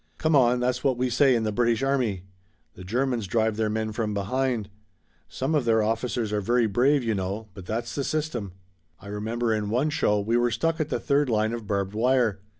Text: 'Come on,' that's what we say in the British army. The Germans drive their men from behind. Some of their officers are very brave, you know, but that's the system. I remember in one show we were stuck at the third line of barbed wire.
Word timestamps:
'Come 0.17 0.35
on,' 0.35 0.59
that's 0.59 0.83
what 0.83 0.97
we 0.97 1.11
say 1.11 1.35
in 1.35 1.43
the 1.43 1.51
British 1.51 1.83
army. 1.83 2.23
The 2.73 2.83
Germans 2.83 3.27
drive 3.27 3.55
their 3.55 3.69
men 3.69 3.91
from 3.91 4.15
behind. 4.15 4.67
Some 5.27 5.53
of 5.53 5.63
their 5.63 5.83
officers 5.83 6.33
are 6.33 6.41
very 6.41 6.65
brave, 6.65 7.03
you 7.03 7.13
know, 7.13 7.49
but 7.53 7.67
that's 7.67 7.93
the 7.93 8.03
system. 8.03 8.53
I 8.99 9.05
remember 9.09 9.53
in 9.53 9.69
one 9.69 9.91
show 9.91 10.19
we 10.19 10.37
were 10.37 10.49
stuck 10.49 10.79
at 10.79 10.89
the 10.89 10.99
third 10.99 11.29
line 11.29 11.53
of 11.53 11.67
barbed 11.67 11.93
wire. 11.93 12.39